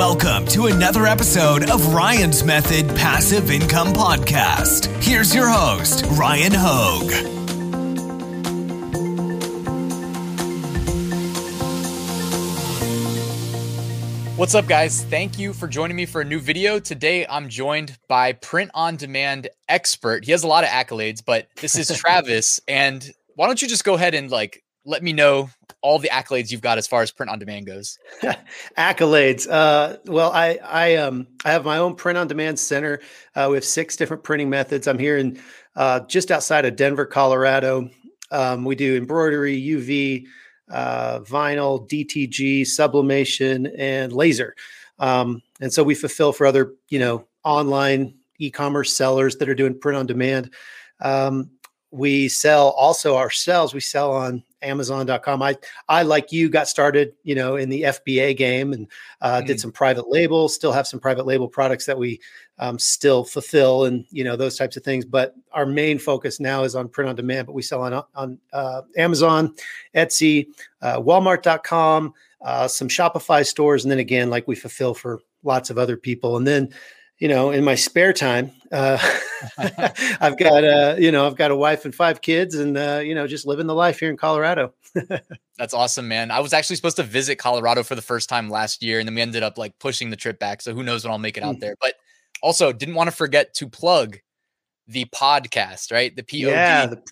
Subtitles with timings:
[0.00, 4.86] Welcome to another episode of Ryan's Method Passive Income Podcast.
[5.04, 7.12] Here's your host, Ryan Hogue.
[14.38, 15.04] What's up, guys?
[15.04, 16.78] Thank you for joining me for a new video.
[16.78, 20.24] Today, I'm joined by print on demand expert.
[20.24, 22.58] He has a lot of accolades, but this is Travis.
[22.66, 25.50] and why don't you just go ahead and like let me know
[25.82, 27.98] all the accolades you've got as far as print on demand goes.
[28.78, 29.48] accolades.
[29.50, 33.00] Uh, well, I I um I have my own print on demand center.
[33.34, 34.86] Uh, we have six different printing methods.
[34.86, 35.40] I'm here in
[35.76, 37.90] uh, just outside of Denver, Colorado.
[38.30, 40.26] Um, we do embroidery, UV,
[40.70, 44.54] uh, vinyl, DTG, sublimation, and laser.
[44.98, 49.78] Um, and so we fulfill for other, you know, online e-commerce sellers that are doing
[49.78, 50.52] print on demand.
[51.00, 51.50] Um,
[51.90, 53.74] we sell also ourselves.
[53.74, 55.42] We sell on Amazon.com.
[55.42, 55.56] I,
[55.88, 58.86] I like you got started, you know, in the FBA game and
[59.20, 59.46] uh, mm-hmm.
[59.46, 60.48] did some private label.
[60.48, 62.20] Still have some private label products that we
[62.58, 65.04] um, still fulfill, and you know those types of things.
[65.04, 67.46] But our main focus now is on print on demand.
[67.46, 69.54] But we sell on on uh, Amazon,
[69.94, 70.46] Etsy,
[70.82, 75.78] uh, Walmart.com, uh, some Shopify stores, and then again, like we fulfill for lots of
[75.78, 76.36] other people.
[76.36, 76.72] And then
[77.20, 78.98] you know, in my spare time, uh,
[80.20, 83.14] I've got, uh, you know, I've got a wife and five kids and, uh, you
[83.14, 84.74] know, just living the life here in Colorado.
[85.58, 86.30] That's awesome, man.
[86.30, 89.14] I was actually supposed to visit Colorado for the first time last year and then
[89.14, 90.62] we ended up like pushing the trip back.
[90.62, 91.60] So who knows when I'll make it out mm.
[91.60, 91.76] there.
[91.80, 91.94] But
[92.42, 94.18] also didn't want to forget to plug
[94.88, 96.14] the podcast, right?
[96.14, 96.52] The POD.
[96.52, 97.02] Yeah, the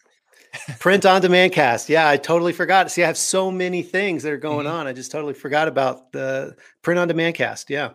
[0.81, 1.89] print on demand cast.
[1.89, 2.91] Yeah, I totally forgot.
[2.91, 4.75] See, I have so many things that are going mm-hmm.
[4.75, 4.87] on.
[4.87, 7.71] I just totally forgot about the print on demand cast.
[7.71, 7.93] Yeah.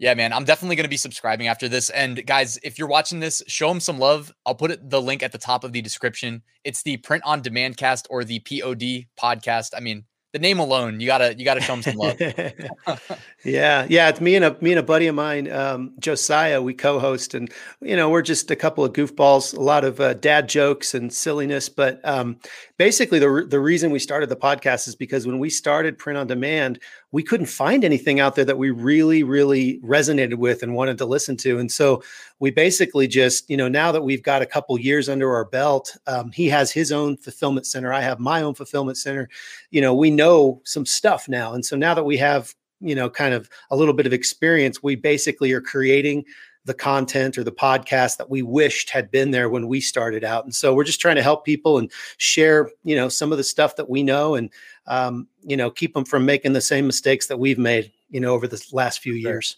[0.00, 1.90] Yeah, man, I'm definitely going to be subscribing after this.
[1.90, 4.32] And guys, if you're watching this, show them some love.
[4.46, 6.42] I'll put it, the link at the top of the description.
[6.64, 9.72] It's the print on demand cast or the POD podcast.
[9.76, 12.20] I mean, the name alone, you gotta you gotta show them some love.
[13.44, 14.08] yeah, yeah.
[14.08, 16.62] It's me and a me and a buddy of mine, um, Josiah.
[16.62, 17.50] We co-host, and
[17.80, 21.12] you know we're just a couple of goofballs, a lot of uh, dad jokes and
[21.12, 21.68] silliness.
[21.68, 22.38] But um,
[22.76, 26.28] basically, the the reason we started the podcast is because when we started print on
[26.28, 26.78] demand,
[27.10, 31.06] we couldn't find anything out there that we really really resonated with and wanted to
[31.06, 32.02] listen to, and so
[32.40, 35.96] we basically just, you know, now that we've got a couple years under our belt,
[36.06, 37.92] um, he has his own fulfillment center.
[37.92, 39.28] I have my own fulfillment center.
[39.70, 41.54] You know, we know some stuff now.
[41.54, 44.82] And so now that we have, you know, kind of a little bit of experience,
[44.82, 46.24] we basically are creating
[46.66, 50.44] the content or the podcast that we wished had been there when we started out.
[50.44, 53.44] And so we're just trying to help people and share, you know, some of the
[53.44, 54.50] stuff that we know and,
[54.86, 58.34] um, you know, keep them from making the same mistakes that we've made, you know,
[58.34, 59.56] over the last few years.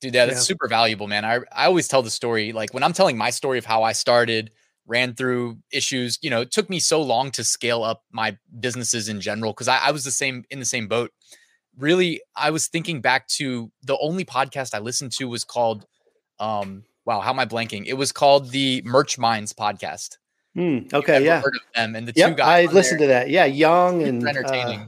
[0.00, 0.42] Dude, yeah, that's yeah.
[0.42, 1.24] super valuable, man.
[1.24, 3.92] I, I always tell the story, like when I'm telling my story of how I
[3.92, 4.50] started,
[4.88, 9.08] ran through issues, you know, it took me so long to scale up my businesses
[9.08, 11.12] in general because I, I was the same in the same boat.
[11.76, 15.86] Really, I was thinking back to the only podcast I listened to was called,
[16.40, 17.84] um, wow, how am I blanking?
[17.86, 20.16] It was called the Merch Minds podcast.
[20.56, 21.40] Mm, okay, yeah.
[21.40, 22.68] Heard of them and the yep, two guys.
[22.68, 23.30] I listened there, to that.
[23.30, 24.80] Yeah, young and entertaining.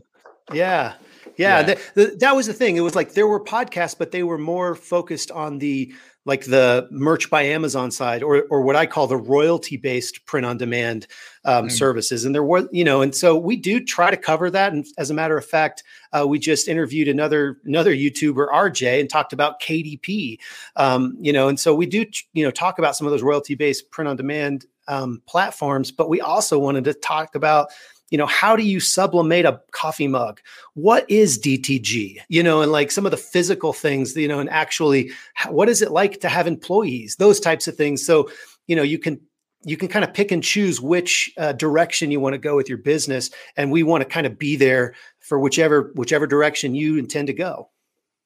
[0.50, 0.94] Uh, yeah,
[1.36, 1.62] yeah, yeah.
[1.62, 2.76] The, the, that was the thing.
[2.76, 5.92] It was like there were podcasts, but they were more focused on the
[6.26, 10.44] like the merch by Amazon side, or or what I call the royalty based print
[10.44, 11.06] on demand
[11.44, 11.72] um, mm.
[11.72, 12.24] services.
[12.24, 14.72] And there were, you know, and so we do try to cover that.
[14.72, 15.82] And as a matter of fact,
[16.12, 20.38] uh, we just interviewed another another YouTuber, RJ, and talked about KDP.
[20.76, 22.04] Um, you know, and so we do,
[22.34, 26.08] you know, talk about some of those royalty based print on demand um, platforms, but
[26.08, 27.70] we also wanted to talk about
[28.10, 30.40] you know how do you sublimate a coffee mug?
[30.74, 34.50] What is dtg you know and like some of the physical things you know and
[34.50, 35.10] actually
[35.48, 37.16] what is it like to have employees?
[37.16, 38.04] Those types of things.
[38.04, 38.30] So
[38.66, 39.20] you know you can
[39.64, 42.68] you can kind of pick and choose which uh, direction you want to go with
[42.68, 46.96] your business and we want to kind of be there for whichever whichever direction you
[46.96, 47.68] intend to go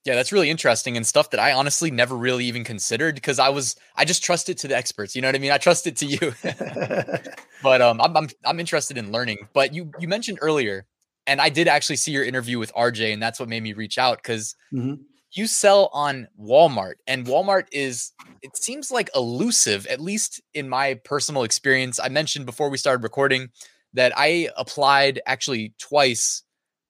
[0.05, 3.49] yeah, that's really interesting and stuff that I honestly never really even considered because I
[3.49, 5.17] was I just trust it to the experts.
[5.17, 5.51] You know what I mean?
[5.51, 6.35] I trust it to you.
[7.63, 9.49] but um, I'm, I'm I'm interested in learning.
[9.55, 10.87] But you you mentioned earlier,
[11.27, 13.97] and I did actually see your interview with RJ, and that's what made me reach
[13.97, 15.03] out because mm-hmm.
[15.33, 18.13] you sell on Walmart, and Walmart is
[18.43, 21.99] it seems like elusive, at least in my personal experience.
[21.99, 23.49] I mentioned before we started recording
[23.95, 26.43] that I applied actually twice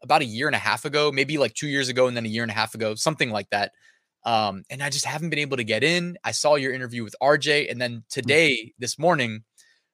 [0.05, 2.29] about a year and a half ago, maybe like two years ago, and then a
[2.29, 3.73] year and a half ago, something like that.
[4.25, 6.17] Um, and I just haven't been able to get in.
[6.25, 8.09] I saw your interview with RJ, and then mm-hmm.
[8.09, 9.43] today, this morning,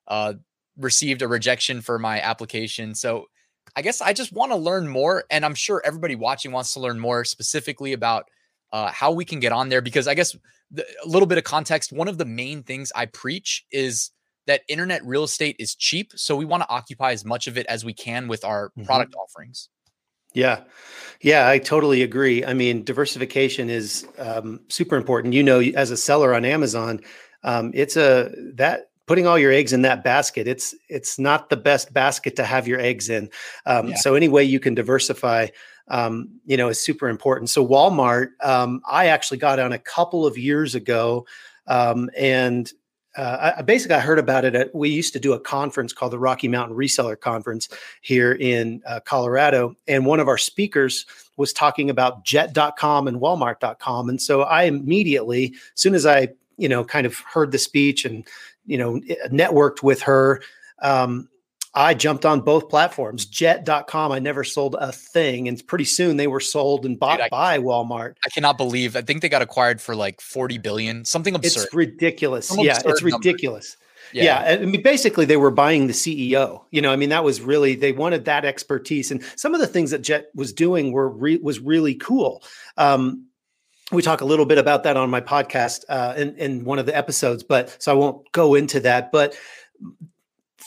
[0.06, 0.34] uh,
[0.76, 2.94] received a rejection for my application.
[2.94, 3.26] So
[3.74, 6.80] I guess I just want to learn more, and I'm sure everybody watching wants to
[6.80, 8.24] learn more specifically about
[8.72, 9.80] uh, how we can get on there.
[9.80, 10.36] Because I guess
[10.70, 11.92] the, a little bit of context.
[11.92, 14.10] One of the main things I preach is
[14.46, 17.66] that internet real estate is cheap, so we want to occupy as much of it
[17.66, 18.84] as we can with our mm-hmm.
[18.84, 19.68] product offerings.
[20.32, 20.62] Yeah.
[21.20, 22.44] Yeah, I totally agree.
[22.44, 25.34] I mean, diversification is um, super important.
[25.34, 27.00] You know, as a seller on Amazon,
[27.42, 30.48] um, it's a that putting all your eggs in that basket.
[30.48, 33.28] It's it's not the best basket to have your eggs in.
[33.66, 33.96] Um, yeah.
[33.96, 35.48] So any way you can diversify,
[35.88, 37.50] um, you know, is super important.
[37.50, 41.26] So Walmart, um, I actually got on a couple of years ago,
[41.66, 42.72] um, and
[43.16, 46.12] uh, I basically I heard about it at we used to do a conference called
[46.12, 47.68] the Rocky Mountain Reseller Conference
[48.02, 54.08] here in uh, Colorado, and one of our speakers was talking about Jet.com and Walmart.com,
[54.08, 58.04] and so I immediately, as soon as I you know kind of heard the speech
[58.04, 58.26] and
[58.66, 60.42] you know networked with her,
[60.82, 61.28] um,
[61.72, 63.26] I jumped on both platforms.
[63.26, 65.46] Jet.com, I never sold a thing.
[65.46, 68.16] And pretty soon they were sold and bought Dude, I, by Walmart.
[68.24, 68.96] I cannot believe.
[68.96, 71.64] I think they got acquired for like 40 billion, something absurd.
[71.64, 72.48] It's ridiculous.
[72.48, 73.76] Some yeah, it's ridiculous.
[74.12, 74.24] Yeah.
[74.24, 74.60] yeah.
[74.60, 76.64] I mean, basically, they were buying the CEO.
[76.70, 79.66] You know, I mean, that was really they wanted that expertise, and some of the
[79.66, 82.42] things that Jet was doing were re- was really cool.
[82.76, 83.26] Um,
[83.92, 86.86] we talk a little bit about that on my podcast uh, in in one of
[86.86, 89.12] the episodes, but so I won't go into that.
[89.12, 89.36] But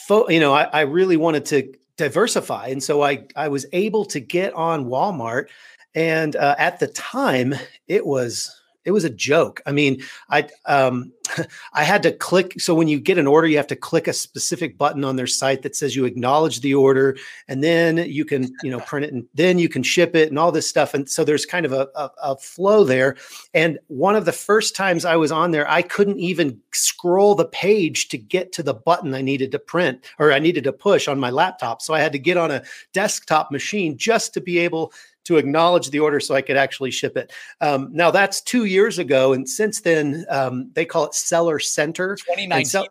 [0.08, 4.06] fo- you know, I, I really wanted to diversify, and so I I was able
[4.06, 5.48] to get on Walmart,
[5.96, 7.56] and uh, at the time
[7.88, 9.62] it was it was a joke.
[9.66, 11.12] I mean, I um,
[11.74, 12.60] I had to click.
[12.60, 15.28] So when you get an order, you have to click a specific button on their
[15.28, 19.14] site that says you acknowledge the order, and then you can you know print it,
[19.14, 20.94] and then you can ship it, and all this stuff.
[20.94, 23.16] And so there's kind of a, a, a flow there.
[23.54, 27.46] And one of the first times I was on there, I couldn't even scroll the
[27.46, 31.08] page to get to the button I needed to print or I needed to push
[31.08, 31.82] on my laptop.
[31.82, 32.64] So I had to get on a
[32.94, 34.92] desktop machine just to be able
[35.26, 37.32] to acknowledge the order so I could actually ship it.
[37.62, 42.16] Um, now that's two years ago, and since then um, they call it Seller Center.
[42.16, 42.66] 2019.
[42.66, 42.86] So,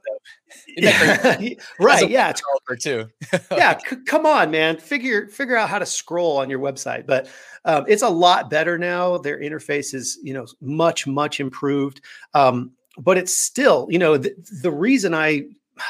[1.78, 2.08] right?
[2.08, 2.32] Yeah,
[2.80, 3.08] too.
[3.50, 4.78] yeah, c- come on, man.
[4.78, 7.28] Figure figure out how to scroll on your website, but
[7.64, 9.18] um, it's a lot better now.
[9.18, 12.00] Their interface is you know much much improved,
[12.34, 15.44] um, but it's still you know the, the reason I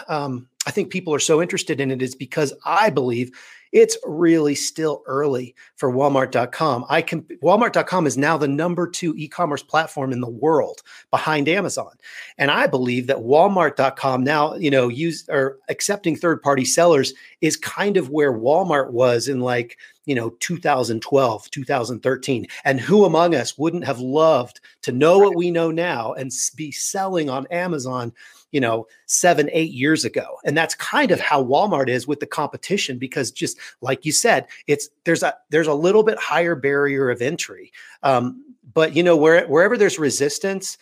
[0.09, 3.33] um, I think people are so interested in it is because I believe
[3.73, 9.63] it's really still early for walmart.com i can walmart.com is now the number two e-commerce
[9.63, 11.93] platform in the world behind amazon.
[12.39, 17.57] And i believe that walmart.com now you know use or accepting third party sellers is
[17.57, 23.57] kind of where walmart was in like you know 2012 2013 and who among us
[23.57, 28.13] wouldn't have loved to know what we know now and be selling on amazon
[28.53, 30.39] you know, seven, eight years ago.
[30.45, 34.47] And that's kind of how Walmart is with the competition because just like you said,
[34.67, 37.73] it's there's a there's a little bit higher barrier of entry.
[38.03, 40.79] Um, but you know, where, wherever there's resistance,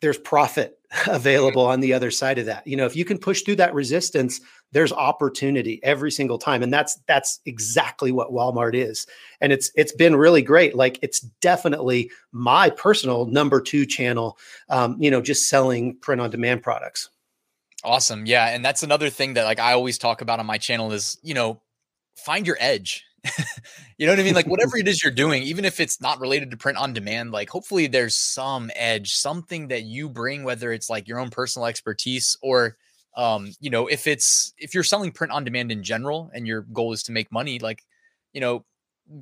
[0.00, 2.66] there's profit available on the other side of that.
[2.66, 4.40] You know, if you can push through that resistance,
[4.72, 6.62] there's opportunity every single time.
[6.62, 9.06] And that's that's exactly what Walmart is.
[9.40, 10.74] And it's it's been really great.
[10.74, 16.30] Like it's definitely my personal number two channel, um, you know, just selling print on
[16.30, 17.08] demand products.
[17.84, 18.26] Awesome.
[18.26, 18.46] Yeah.
[18.46, 21.34] And that's another thing that like I always talk about on my channel is, you
[21.34, 21.60] know,
[22.16, 23.04] find your edge
[23.98, 24.34] you know what I mean?
[24.34, 27.30] Like whatever it is you're doing, even if it's not related to print on demand,
[27.30, 31.66] like hopefully there's some edge, something that you bring, whether it's like your own personal
[31.66, 32.76] expertise or
[33.16, 36.62] um, you know, if it's if you're selling print on demand in general and your
[36.62, 37.82] goal is to make money, like,
[38.32, 38.64] you know,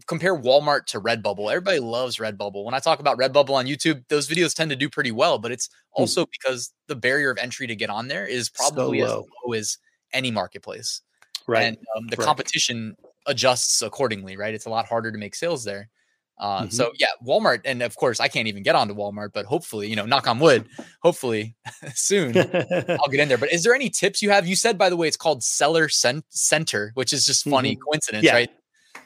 [0.06, 1.50] compare Walmart to Redbubble.
[1.50, 2.64] Everybody loves Redbubble.
[2.64, 5.51] When I talk about Redbubble on YouTube, those videos tend to do pretty well, but
[5.51, 6.03] it's hmm.
[6.03, 9.10] also because the barrier of entry to get on there is probably so as
[9.44, 9.79] low as
[10.13, 11.03] any marketplace.
[11.46, 11.63] Right.
[11.63, 12.24] And um, the right.
[12.24, 12.96] competition
[13.27, 14.55] adjusts accordingly, right?
[14.55, 15.89] It's a lot harder to make sales there.
[16.39, 16.70] Uh, mm-hmm.
[16.70, 19.96] So yeah, Walmart, and of course I can't even get onto Walmart, but hopefully, you
[19.96, 20.67] know, knock on wood,
[21.03, 21.55] hopefully
[21.94, 23.39] soon I'll get in there.
[23.41, 24.46] But is there any tips you have?
[24.46, 27.82] You said, by the way, it's called Seller Center, which is just funny mm-hmm.
[27.82, 28.32] coincidence, yeah.
[28.32, 28.50] right?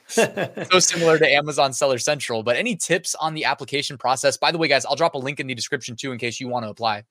[0.06, 2.42] so similar to Amazon Seller Central.
[2.42, 4.37] But any tips on the application process?
[4.37, 6.49] By the way, guys, I'll drop a link in the description too in case you
[6.49, 7.04] want to apply.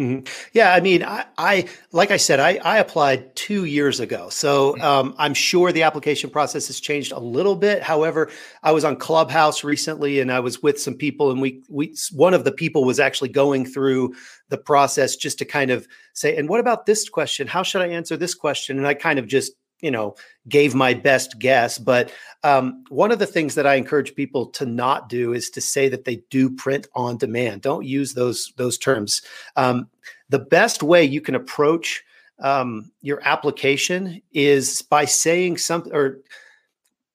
[0.00, 0.48] Mm-hmm.
[0.54, 4.72] Yeah, I mean, I, I, like I said, I, I applied two years ago, so
[4.72, 4.80] mm-hmm.
[4.80, 7.82] um, I'm sure the application process has changed a little bit.
[7.82, 8.30] However,
[8.62, 12.32] I was on Clubhouse recently, and I was with some people, and we we one
[12.32, 14.14] of the people was actually going through
[14.48, 17.46] the process just to kind of say, and what about this question?
[17.46, 18.78] How should I answer this question?
[18.78, 20.14] And I kind of just you know
[20.48, 24.66] gave my best guess but um, one of the things that i encourage people to
[24.66, 27.62] not do is to say that they do print on demand.
[27.62, 29.22] Don't use those those terms.
[29.56, 29.88] Um,
[30.28, 32.02] the best way you can approach
[32.40, 36.18] um, your application is by saying something or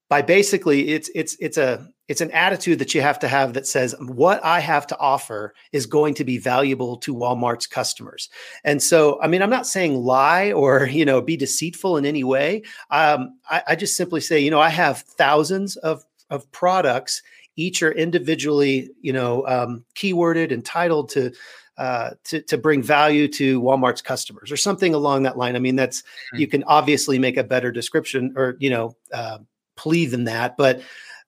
[0.10, 3.68] by basically it's it's it's a it's an attitude that you have to have that
[3.68, 8.30] says what i have to offer is going to be valuable to walmart's customers
[8.64, 12.24] and so i mean i'm not saying lie or you know be deceitful in any
[12.24, 17.22] way um, I, I just simply say you know i have thousands of of products.
[17.56, 21.32] Each are individually, you know, um, keyworded and titled to
[21.78, 25.56] uh, to to bring value to Walmart's customers or something along that line.
[25.56, 26.38] I mean, that's mm-hmm.
[26.38, 29.40] you can obviously make a better description or you know uh,
[29.76, 30.82] plea than that, but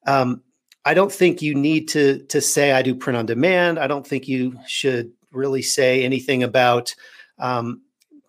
[0.05, 0.41] um,
[0.87, 3.77] I don't think you need to to say I do print on demand.
[3.77, 6.95] I don't think you should really say anything about
[7.39, 7.81] um,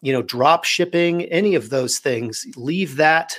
[0.02, 2.44] you know drop shipping, any of those things.
[2.56, 3.38] Leave that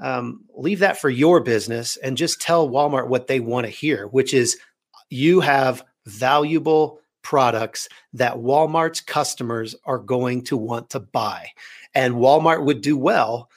[0.00, 4.06] um, leave that for your business and just tell Walmart what they want to hear,
[4.06, 4.56] which is
[5.10, 11.50] you have valuable products that Walmart's customers are going to want to buy.
[11.94, 13.50] And Walmart would do well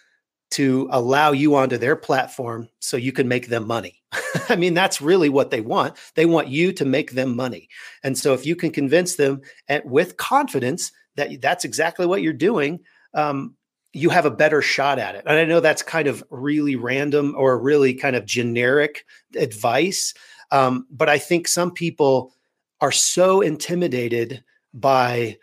[0.52, 3.99] to allow you onto their platform so you can make them money.
[4.50, 5.96] I mean, that's really what they want.
[6.16, 7.70] They want you to make them money.
[8.04, 12.34] And so if you can convince them and with confidence that that's exactly what you're
[12.34, 12.80] doing,
[13.14, 13.56] um,
[13.94, 15.24] you have a better shot at it.
[15.26, 20.14] And I know that's kind of really random or really kind of generic advice.
[20.52, 22.34] Um, but I think some people
[22.82, 25.38] are so intimidated by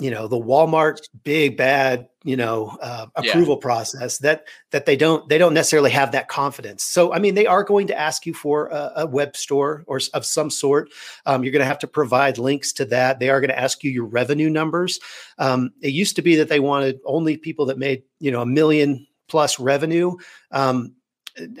[0.00, 3.62] you know the walmart big bad you know uh, approval yeah.
[3.62, 6.84] process that that they don't they don't necessarily have that confidence.
[6.84, 10.00] So i mean they are going to ask you for a, a web store or
[10.14, 10.90] of some sort.
[11.26, 13.18] Um, you're going to have to provide links to that.
[13.18, 15.00] They are going to ask you your revenue numbers.
[15.38, 18.46] Um, it used to be that they wanted only people that made you know a
[18.46, 20.16] million plus revenue.
[20.50, 20.94] Um,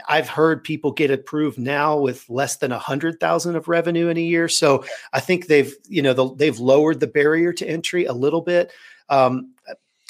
[0.08, 4.16] I've heard people get approved now with less than a hundred thousand of revenue in
[4.16, 4.48] a year.
[4.48, 8.40] So I think they've, you know, the, they've lowered the barrier to entry a little
[8.40, 8.72] bit.
[9.08, 9.54] Um,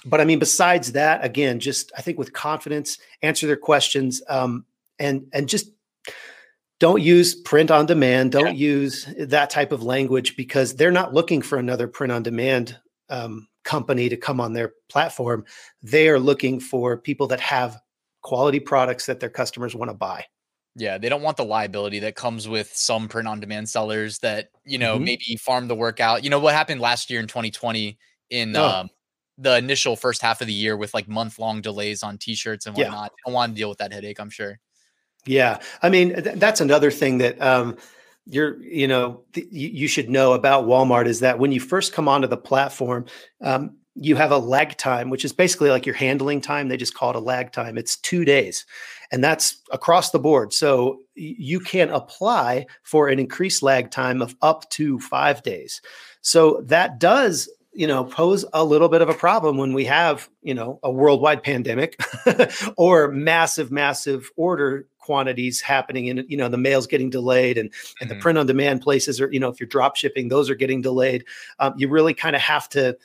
[0.04, 4.64] but I mean, besides that, again, just I think with confidence, answer their questions, um,
[4.98, 5.70] and and just
[6.78, 8.32] don't use print on demand.
[8.32, 8.52] Don't yeah.
[8.52, 12.78] use that type of language because they're not looking for another print on demand
[13.10, 15.44] um, company to come on their platform.
[15.82, 17.80] They are looking for people that have
[18.22, 20.24] quality products that their customers want to buy.
[20.76, 24.50] Yeah, they don't want the liability that comes with some print on demand sellers that,
[24.64, 25.04] you know, mm-hmm.
[25.04, 26.22] maybe farm the workout.
[26.22, 27.98] You know, what happened last year in 2020
[28.30, 28.64] in oh.
[28.64, 28.90] um,
[29.38, 32.66] the initial first half of the year with like month long delays on t shirts
[32.66, 33.10] and whatnot.
[33.12, 33.22] Yeah.
[33.26, 34.60] don't want to deal with that headache, I'm sure.
[35.26, 35.58] Yeah.
[35.82, 37.76] I mean, th- that's another thing that, um,
[38.26, 42.08] you're, you know, th- you should know about Walmart is that when you first come
[42.08, 43.06] onto the platform,
[43.40, 46.68] um, you have a lag time, which is basically like your handling time.
[46.68, 47.76] They just call it a lag time.
[47.76, 48.64] It's two days,
[49.10, 50.52] and that's across the board.
[50.52, 55.82] So you can apply for an increased lag time of up to five days.
[56.20, 60.28] So that does you know pose a little bit of a problem when we have
[60.42, 62.00] you know a worldwide pandemic
[62.76, 68.08] or massive massive order quantities happening and you know the mail's getting delayed and and
[68.08, 68.18] mm-hmm.
[68.18, 70.82] the print on demand places are you know if you're drop shipping those are getting
[70.82, 71.24] delayed
[71.60, 72.96] um, you really kind of have to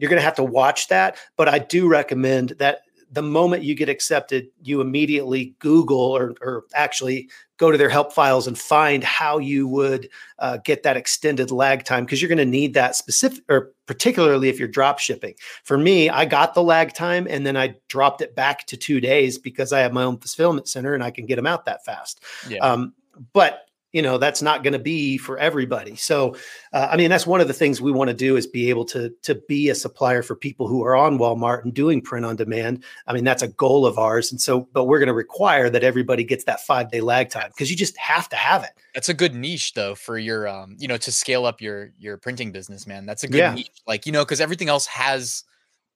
[0.00, 1.16] you're going to have to watch that.
[1.36, 6.64] But I do recommend that the moment you get accepted, you immediately Google or, or
[6.74, 11.50] actually go to their help files and find how you would uh, get that extended
[11.50, 15.34] lag time because you're going to need that specific or particularly if you're drop shipping.
[15.64, 19.00] For me, I got the lag time and then I dropped it back to two
[19.00, 21.84] days because I have my own fulfillment center and I can get them out that
[21.84, 22.22] fast.
[22.48, 22.58] Yeah.
[22.58, 22.94] Um,
[23.32, 25.96] but you know that's not going to be for everybody.
[25.96, 26.36] So
[26.72, 28.84] uh, i mean that's one of the things we want to do is be able
[28.86, 32.36] to to be a supplier for people who are on walmart and doing print on
[32.36, 32.84] demand.
[33.06, 35.84] I mean that's a goal of ours and so but we're going to require that
[35.84, 38.70] everybody gets that five day lag time because you just have to have it.
[38.94, 42.16] That's a good niche though for your um you know to scale up your your
[42.16, 43.06] printing business man.
[43.06, 43.54] That's a good yeah.
[43.54, 45.44] niche like you know because everything else has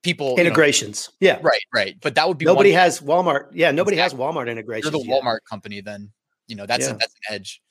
[0.03, 1.41] people integrations you know, yeah.
[1.43, 4.23] Right right but that would be nobody has walmart yeah nobody exactly.
[4.23, 6.11] has walmart integrations you're the walmart company then.
[6.47, 6.93] You know that's yeah.
[6.93, 7.63] a, that's an edge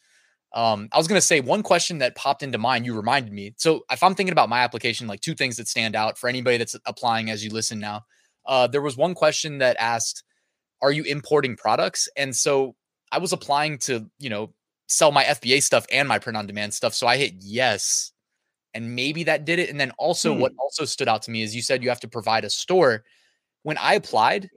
[0.53, 2.85] um, I was going to say one question that popped into mind.
[2.85, 3.53] You reminded me.
[3.57, 6.57] So if I'm thinking about my application, like two things that stand out for anybody
[6.57, 8.01] that's applying as you listen now.
[8.45, 10.23] Uh, there was one question that asked,
[10.81, 12.75] "Are you importing products?" And so
[13.11, 14.53] I was applying to, you know,
[14.87, 16.93] sell my FBA stuff and my print on demand stuff.
[16.93, 18.11] So I hit yes,
[18.73, 19.69] and maybe that did it.
[19.69, 20.41] And then also, hmm.
[20.41, 23.03] what also stood out to me is you said you have to provide a store.
[23.63, 24.49] When I applied,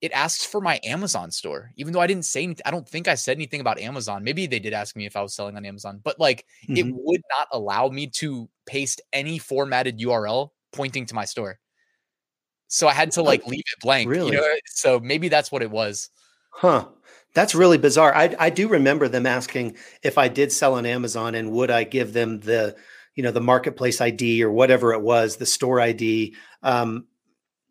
[0.00, 2.62] it asks for my Amazon store, even though I didn't say anything.
[2.64, 4.24] I don't think I said anything about Amazon.
[4.24, 6.76] Maybe they did ask me if I was selling on Amazon, but like mm-hmm.
[6.76, 11.58] it would not allow me to paste any formatted URL pointing to my store.
[12.68, 14.08] So I had to like leave it blank.
[14.08, 14.32] Really?
[14.32, 14.54] You know?
[14.66, 16.08] So maybe that's what it was.
[16.50, 16.86] Huh.
[17.34, 18.14] That's really bizarre.
[18.14, 21.84] I, I do remember them asking if I did sell on Amazon and would I
[21.84, 22.76] give them the,
[23.14, 26.34] you know, the marketplace ID or whatever it was, the store ID.
[26.62, 27.06] Um,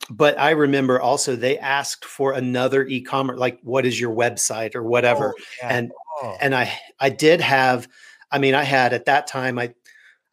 [0.09, 4.83] but I remember also they asked for another e-commerce, like what is your website or
[4.83, 5.33] whatever.
[5.37, 5.75] Oh, yeah.
[5.75, 5.91] And
[6.21, 6.37] oh.
[6.41, 7.87] and I I did have,
[8.31, 9.73] I mean, I had at that time, I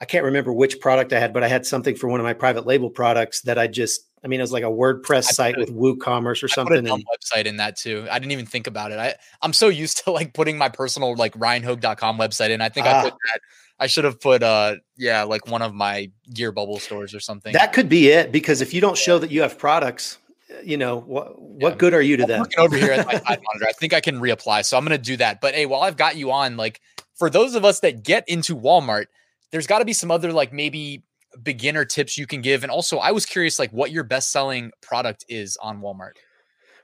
[0.01, 2.35] I can't remember which product I had, but I had something for one of my
[2.35, 5.71] private label products that I just I mean, it was like a WordPress site with
[5.71, 6.87] WooCommerce or something.
[6.87, 8.09] I put a website in that too.
[8.11, 8.99] I didn't even think about it.
[8.99, 12.61] I I'm so used to like putting my personal like RyanHogue.com website in.
[12.61, 13.17] I think I put ah.
[13.33, 13.41] that.
[13.79, 17.53] I should have put uh yeah like one of my GearBubble stores or something.
[17.53, 20.19] That could be it because if you don't show that you have products,
[20.65, 21.77] you know what what yeah.
[21.77, 22.47] good are you to I'm them?
[22.59, 24.65] Over here at my monitor, I think I can reapply.
[24.65, 25.41] So I'm gonna do that.
[25.41, 26.81] But hey, while I've got you on, like
[27.15, 29.07] for those of us that get into Walmart,
[29.51, 31.03] there's got to be some other like maybe
[31.43, 32.63] beginner tips you can give?
[32.63, 36.13] And also, I was curious, like, what your best selling product is on Walmart.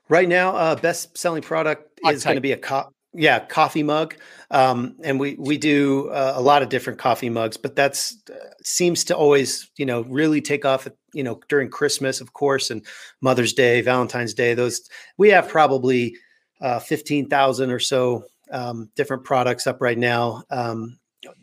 [0.08, 4.14] Right now, uh, best selling product is going to be a co- yeah coffee mug,
[4.50, 8.34] um, and we we do uh, a lot of different coffee mugs, but that's uh,
[8.62, 10.86] seems to always you know really take off.
[11.12, 12.84] You know during Christmas, of course, and
[13.20, 14.54] Mother's Day, Valentine's Day.
[14.54, 14.88] Those
[15.18, 16.16] we have probably
[16.60, 20.44] uh, fifteen thousand or so um, different products up right now.
[20.50, 20.98] Um,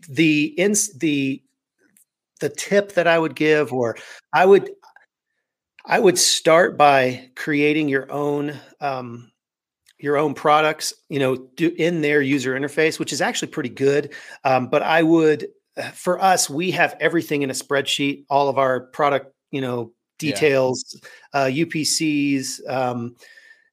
[0.07, 1.43] the ins the
[2.39, 3.97] the tip that I would give, or
[4.33, 4.71] I would
[5.85, 9.28] I would start by creating your own um,
[9.99, 10.93] your own products.
[11.09, 14.13] You know, do in their user interface, which is actually pretty good.
[14.43, 18.25] Um, but I would, uh, for us, we have everything in a spreadsheet.
[18.29, 20.99] All of our product, you know, details,
[21.33, 21.41] yeah.
[21.41, 22.67] uh, UPCs.
[22.69, 23.15] Um,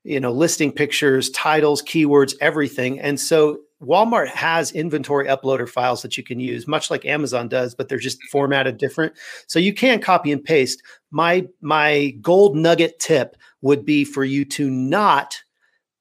[0.07, 3.01] you know, listing pictures, titles, keywords, everything.
[3.01, 7.75] And so Walmart has inventory uploader files that you can use, much like Amazon does,
[7.75, 9.15] but they're just formatted different.
[9.49, 10.83] So you can copy and paste.
[11.11, 15.43] My my gold nugget tip would be for you to not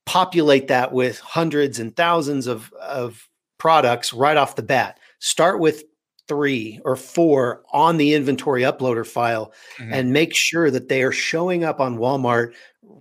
[0.05, 4.99] populate that with hundreds and thousands of, of products right off the bat.
[5.19, 5.83] Start with
[6.27, 9.93] three or four on the inventory uploader file mm-hmm.
[9.93, 12.53] and make sure that they are showing up on Walmart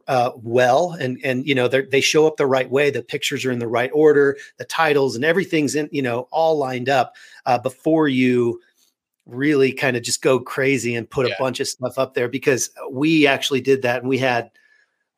[0.08, 3.50] uh, well and and you know they show up the right way the pictures are
[3.50, 7.14] in the right order the titles and everything's in you know all lined up
[7.46, 8.61] uh, before you
[9.26, 11.34] really kind of just go crazy and put yeah.
[11.34, 14.50] a bunch of stuff up there because we actually did that and we had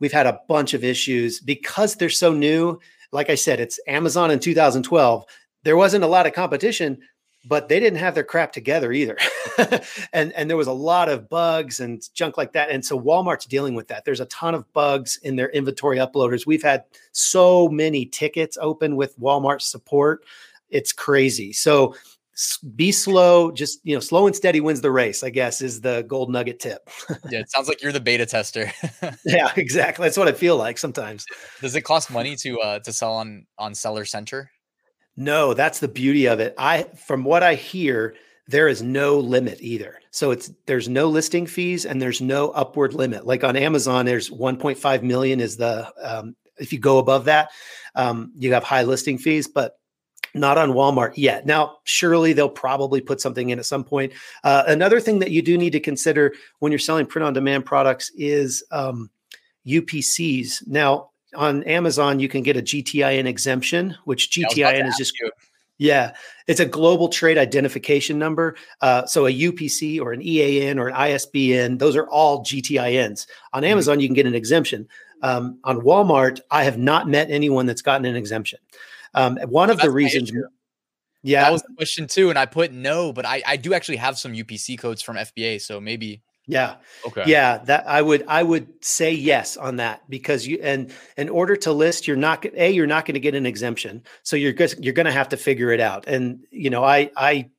[0.00, 2.78] we've had a bunch of issues because they're so new
[3.12, 5.24] like i said it's amazon in 2012
[5.64, 6.98] there wasn't a lot of competition
[7.48, 9.16] but they didn't have their crap together either.
[10.12, 12.70] and and there was a lot of bugs and junk like that.
[12.70, 14.04] And so Walmart's dealing with that.
[14.04, 16.46] There's a ton of bugs in their inventory uploaders.
[16.46, 20.24] We've had so many tickets open with Walmart support.
[20.70, 21.52] It's crazy.
[21.52, 21.94] So
[22.74, 26.04] be slow, just you know, slow and steady wins the race, I guess is the
[26.06, 26.88] gold nugget tip.
[27.30, 28.70] yeah, it sounds like you're the beta tester.
[29.24, 30.04] yeah, exactly.
[30.04, 31.24] That's what I feel like sometimes.
[31.60, 34.50] Does it cost money to uh to sell on on Seller Center?
[35.16, 36.54] No, that's the beauty of it.
[36.58, 38.14] I from what I hear,
[38.48, 40.00] there is no limit either.
[40.10, 43.26] So it's there's no listing fees and there's no upward limit.
[43.26, 47.50] Like on Amazon, there's 1.5 million is the um, if you go above that,
[47.94, 49.78] um, you have high listing fees, but
[50.36, 51.46] not on Walmart yet.
[51.46, 54.12] Now, surely they'll probably put something in at some point.
[54.44, 57.64] Uh, another thing that you do need to consider when you're selling print on demand
[57.64, 59.10] products is um,
[59.66, 60.66] UPCs.
[60.66, 65.30] Now, on Amazon, you can get a GTIN exemption, which GTIN is just you.
[65.78, 66.12] yeah,
[66.46, 68.56] it's a global trade identification number.
[68.80, 73.26] Uh, so a UPC or an EAN or an ISBN, those are all GTINs.
[73.52, 73.70] On mm-hmm.
[73.70, 74.02] Amazon, mm-hmm.
[74.02, 74.88] you can get an exemption.
[75.22, 78.58] Um, on Walmart, I have not met anyone that's gotten an exemption.
[79.16, 80.32] Um, one of the reasons.
[81.22, 83.96] Yeah, that was the question too, and I put no, but I I do actually
[83.96, 86.76] have some UPC codes from FBA, so maybe yeah.
[87.04, 87.24] Okay.
[87.26, 91.56] Yeah, that I would I would say yes on that because you and in order
[91.56, 94.82] to list, you're not a you're not going to get an exemption, so you're just
[94.82, 96.06] you're going to have to figure it out.
[96.06, 97.50] And you know, I I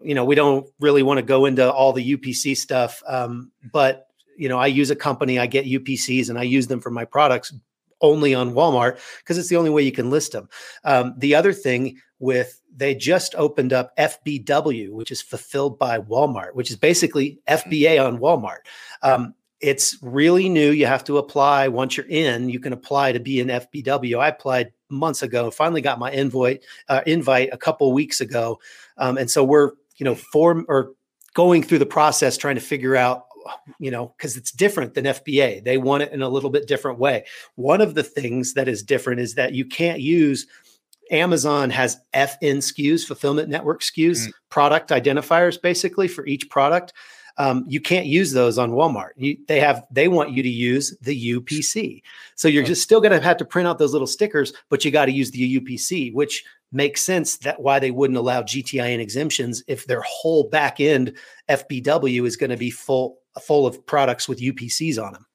[0.00, 4.06] you know we don't really want to go into all the UPC stuff, um, but
[4.36, 7.04] you know, I use a company, I get UPCs, and I use them for my
[7.04, 7.52] products
[8.00, 10.48] only on Walmart because it's the only way you can list them.
[10.84, 16.54] Um, the other thing with they just opened up FBW, which is fulfilled by Walmart,
[16.54, 18.60] which is basically FBA on Walmart.
[19.02, 20.70] Um, it's really new.
[20.70, 22.48] You have to apply once you're in.
[22.48, 24.18] You can apply to be an FBW.
[24.18, 25.50] I applied months ago.
[25.50, 28.58] Finally got my invite uh, invite a couple weeks ago,
[28.96, 30.92] um, and so we're you know form or
[31.34, 33.26] going through the process trying to figure out
[33.78, 35.64] you know, because it's different than FBA.
[35.64, 37.24] They want it in a little bit different way.
[37.54, 40.46] One of the things that is different is that you can't use
[41.10, 44.32] Amazon has FN SKUs, fulfillment network SKUs, mm.
[44.48, 46.92] product identifiers basically for each product.
[47.38, 49.10] Um, you can't use those on Walmart.
[49.16, 52.02] You, they have they want you to use the UPC.
[52.34, 54.90] So you're just still going to have to print out those little stickers, but you
[54.90, 59.62] got to use the UPC, which makes sense that why they wouldn't allow GTIN exemptions
[59.66, 61.16] if their whole back end
[61.48, 65.26] FBW is going to be full full of products with UPCs on them.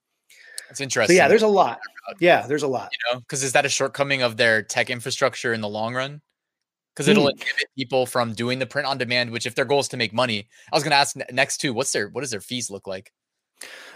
[0.70, 1.16] That's interesting.
[1.16, 1.80] So yeah, there's a lot.
[2.20, 2.90] Yeah, there's a lot.
[2.92, 6.22] You know, because is that a shortcoming of their tech infrastructure in the long run?
[6.94, 7.32] Because it'll mm.
[7.32, 9.32] inhibit people from doing the print on demand.
[9.32, 11.74] Which, if their goal is to make money, I was going to ask next too.
[11.74, 13.12] What's their what does their fees look like?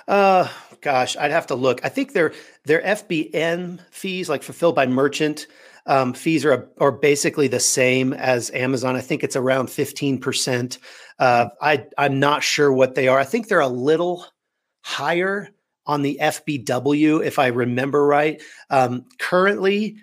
[0.08, 0.48] Uh,
[0.82, 1.84] gosh, I'd have to look.
[1.84, 2.34] I think their
[2.66, 5.48] their FBM fees, like fulfilled by merchant
[5.86, 8.96] um, fees, are are basically the same as Amazon.
[8.96, 10.80] I think it's around fifteen percent.
[11.20, 13.20] Uh, I I'm not sure what they are.
[13.20, 14.26] I think they're a little
[14.82, 15.50] higher
[15.86, 18.42] on the FBW, if I remember right.
[18.70, 19.98] Um, currently,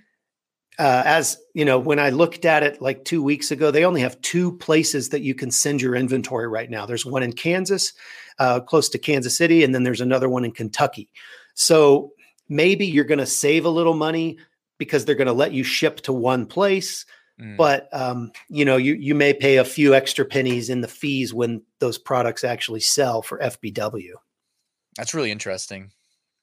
[0.79, 4.01] uh, as you know, when I looked at it like two weeks ago, they only
[4.01, 6.87] have two places that you can send your inventory right now.
[6.87, 7.93] There's one in Kansas,
[8.39, 11.09] uh, close to Kansas City, and then there's another one in Kentucky.
[11.55, 12.13] So
[12.49, 14.39] maybe you're going to save a little money
[14.79, 17.07] because they're going to let you ship to one place.
[17.41, 17.57] Mm.
[17.57, 21.35] But um, you know, you you may pay a few extra pennies in the fees
[21.35, 24.13] when those products actually sell for FBW.
[24.97, 25.91] That's really interesting.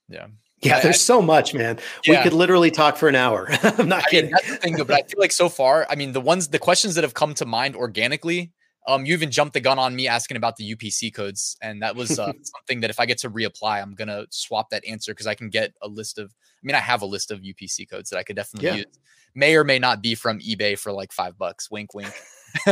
[0.08, 0.28] Yeah.
[0.62, 1.78] Yeah, there's so much, man.
[2.06, 2.18] Yeah.
[2.18, 3.50] We could literally talk for an hour.
[3.64, 4.30] I'm not kidding.
[4.30, 6.48] I mean, that's the thing, but I feel like so far, I mean, the ones,
[6.48, 8.54] the questions that have come to mind organically,
[8.88, 11.96] um, you even jumped the gun on me asking about the UPC codes, and that
[11.96, 15.28] was uh, something that if I get to reapply, I'm gonna swap that answer because
[15.28, 16.26] I can get a list of.
[16.32, 18.76] I mean, I have a list of UPC codes that I could definitely yeah.
[18.76, 19.00] use.
[19.36, 21.70] May or may not be from eBay for like five bucks.
[21.72, 22.14] Wink, wink.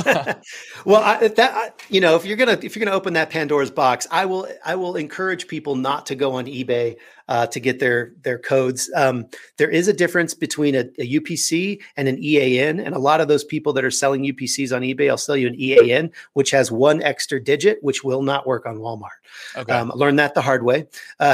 [0.85, 4.07] well, I, that you know, if you're gonna if you're gonna open that Pandora's box,
[4.11, 8.13] I will I will encourage people not to go on eBay uh, to get their
[8.21, 8.91] their codes.
[8.95, 13.21] Um, there is a difference between a, a, UPC and an EAN, and a lot
[13.21, 16.51] of those people that are selling UPCs on eBay, I'll sell you an EAN, which
[16.51, 19.09] has one extra digit, which will not work on Walmart.
[19.55, 19.73] Okay.
[19.73, 20.87] Um, learned that the hard way.
[21.19, 21.33] Uh,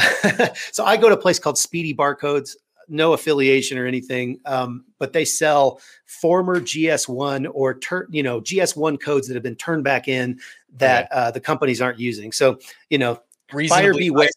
[0.71, 2.55] so I go to a place called Speedy Barcodes
[2.87, 8.99] no affiliation or anything, um, but they sell former GS1 or tur- you know GS1
[9.01, 10.39] codes that have been turned back in
[10.77, 12.31] that uh, the companies aren't using.
[12.31, 13.21] So you know,
[13.69, 14.29] buyer beware.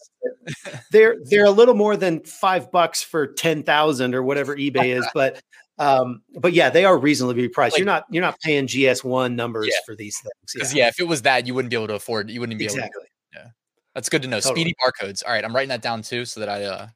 [0.91, 5.07] they're they're a little more than five bucks for ten thousand or whatever eBay is,
[5.15, 5.41] but
[5.79, 7.75] um, but yeah, they are reasonably priced.
[7.75, 9.79] Like, you're not you're not paying GS1 numbers yeah.
[9.87, 10.75] for these things.
[10.75, 10.85] Yeah.
[10.85, 10.89] yeah.
[10.89, 12.31] if it was that, you wouldn't be able to afford.
[12.31, 12.85] You wouldn't be exactly.
[12.85, 13.01] able.
[13.01, 13.51] To, yeah,
[13.95, 14.41] that's good to know.
[14.41, 14.61] Totally.
[14.61, 15.23] Speedy barcodes.
[15.25, 16.89] All right, I'm writing that down too, so that I uh,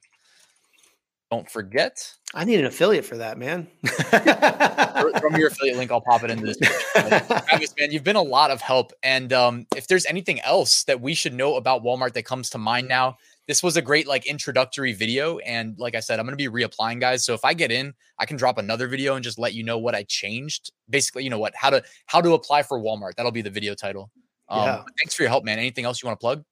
[1.31, 2.13] don't forget.
[2.33, 3.67] I need an affiliate for that, man.
[5.19, 6.57] From your affiliate link, I'll pop it into this.
[6.57, 8.91] Travis, man, you've been a lot of help.
[9.01, 12.57] And um, if there's anything else that we should know about Walmart that comes to
[12.57, 15.37] mind now, this was a great like introductory video.
[15.39, 17.25] And like I said, I'm going to be reapplying, guys.
[17.25, 19.77] So if I get in, I can drop another video and just let you know
[19.77, 20.71] what I changed.
[20.89, 23.15] Basically, you know what, how to how to apply for Walmart.
[23.15, 24.11] That'll be the video title.
[24.49, 24.83] Um, yeah.
[24.99, 25.57] Thanks for your help, man.
[25.57, 26.43] Anything else you want to plug?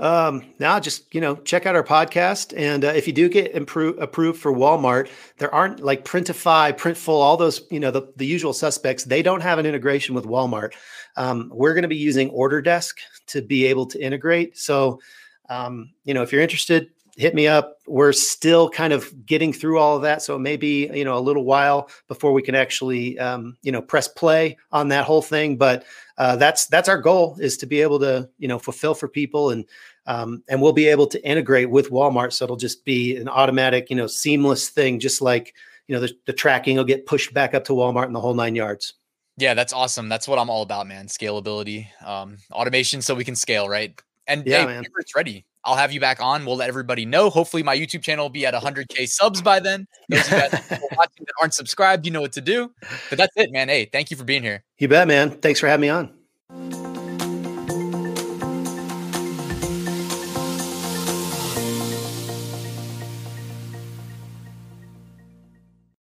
[0.00, 2.52] Um, now just, you know, check out our podcast.
[2.56, 7.08] And uh, if you do get improve, approved for Walmart, there aren't like Printify, Printful,
[7.08, 9.04] all those, you know, the, the usual suspects.
[9.04, 10.72] They don't have an integration with Walmart.
[11.16, 14.58] Um, we're going to be using Order Desk to be able to integrate.
[14.58, 15.00] So,
[15.48, 17.78] um, you know, if you're interested, hit me up.
[17.86, 21.16] We're still kind of getting through all of that, so it may be you know
[21.16, 25.22] a little while before we can actually um, you know press play on that whole
[25.22, 25.56] thing.
[25.56, 25.84] But
[26.18, 29.50] uh, that's that's our goal is to be able to you know fulfill for people
[29.50, 29.64] and
[30.06, 33.90] um, and we'll be able to integrate with Walmart, so it'll just be an automatic
[33.90, 35.54] you know seamless thing, just like
[35.86, 38.34] you know the, the tracking will get pushed back up to Walmart and the whole
[38.34, 38.94] nine yards.
[39.36, 40.08] Yeah, that's awesome.
[40.08, 41.06] That's what I'm all about, man.
[41.08, 44.00] Scalability, um, automation, so we can scale, right?
[44.26, 44.84] And yeah, hey, man.
[44.98, 45.44] it's ready.
[45.64, 46.44] I'll have you back on.
[46.44, 47.30] We'll let everybody know.
[47.30, 49.86] Hopefully, my YouTube channel will be at 100K subs by then.
[50.08, 50.52] Those of you guys
[50.96, 52.70] watching that aren't subscribed, you know what to do.
[53.08, 53.68] But that's it, man.
[53.68, 54.62] Hey, thank you for being here.
[54.78, 55.30] You bet, man.
[55.30, 56.83] Thanks for having me on.